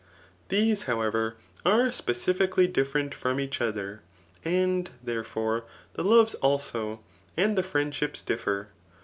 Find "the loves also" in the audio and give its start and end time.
5.93-7.01